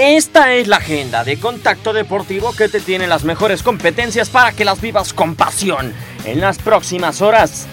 [0.00, 4.64] Esta es la agenda de Contacto Deportivo que te tiene las mejores competencias para que
[4.64, 5.92] las vivas con pasión
[6.24, 7.66] en las próximas horas.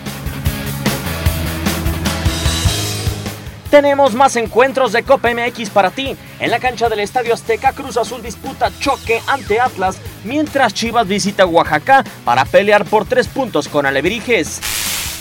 [3.69, 6.17] Tenemos más encuentros de Copa MX para ti.
[6.39, 11.45] En la cancha del Estadio Azteca, Cruz Azul disputa choque ante Atlas, mientras Chivas visita
[11.45, 14.61] Oaxaca para pelear por tres puntos con Alebrijes.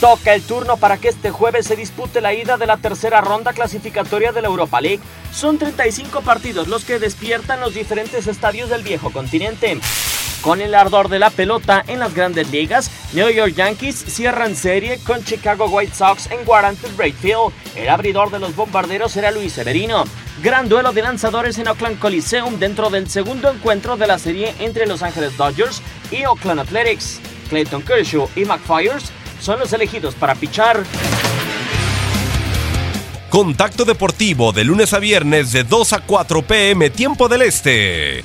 [0.01, 3.53] Toca el turno para que este jueves se dispute la ida de la tercera ronda
[3.53, 5.01] clasificatoria de la Europa League.
[5.33, 9.79] Son 35 partidos los que despiertan los diferentes estadios del viejo continente.
[10.43, 14.99] Con el ardor de la pelota en las grandes ligas, New York Yankees cierran serie
[14.99, 17.53] con Chicago White Sox en Guaranteed Rate Field.
[17.75, 20.05] El abridor de los bombarderos será Luis Severino.
[20.43, 24.87] Gran duelo de lanzadores en Oakland Coliseum dentro del segundo encuentro de la serie entre
[24.87, 27.21] Los Angeles Dodgers y Oakland Athletics.
[27.49, 29.13] Clayton Kershaw y McFires
[29.45, 30.83] son los elegidos para pichar.
[33.29, 38.25] Contacto Deportivo de lunes a viernes de 2 a 4 pm tiempo del Este.